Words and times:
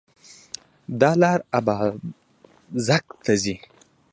دا 0.99 1.11
لار 1.21 1.39
اببازک 1.57 3.05
ته 3.23 3.33
ځي 3.43 3.55